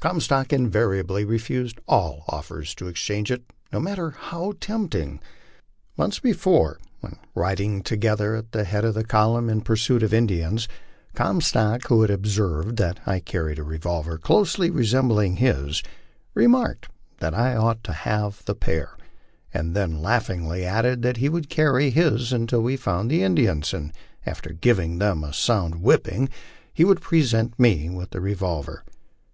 Comstock 0.00 0.50
invariably 0.50 1.26
refused 1.26 1.78
all 1.86 2.24
offers 2.28 2.74
to 2.76 2.88
exchange 2.88 3.30
it, 3.30 3.42
no 3.70 3.78
mat 3.80 3.96
ter 3.96 4.08
how 4.12 4.54
tempting. 4.58 5.20
Months 5.98 6.18
before, 6.18 6.78
when 7.00 7.18
riding 7.34 7.82
together 7.82 8.34
at 8.36 8.52
the 8.52 8.64
head 8.64 8.86
of 8.86 8.94
the 8.94 9.04
column, 9.04 9.50
in 9.50 9.60
pursuit 9.60 10.02
of 10.02 10.14
Indians, 10.14 10.68
Comstock, 11.14 11.88
who 11.88 12.00
had 12.00 12.10
observed 12.10 12.78
that 12.78 12.98
I 13.04 13.20
carried 13.20 13.58
a 13.58 13.62
revolver 13.62 14.16
closely 14.16 14.70
resembling 14.70 15.36
his, 15.36 15.82
remarked 16.32 16.88
that 17.18 17.34
I 17.34 17.54
ought 17.54 17.84
to 17.84 17.92
have 17.92 18.42
the 18.46 18.54
pair, 18.54 18.96
and 19.52 19.76
then 19.76 20.00
laughingly 20.00 20.64
added 20.64 21.02
that 21.02 21.18
he 21.18 21.28
would 21.28 21.50
carry 21.50 21.90
his 21.90 22.32
until 22.32 22.62
we 22.62 22.78
found 22.78 23.10
the 23.10 23.22
Indians, 23.22 23.74
and 23.74 23.92
after 24.24 24.54
giving 24.54 24.96
them 24.96 25.22
a 25.22 25.34
sound 25.34 25.82
whipping 25.82 26.30
he 26.72 26.86
would 26.86 27.02
present 27.02 27.60
me 27.60 27.90
the 28.10 28.22
revolver. 28.22 28.82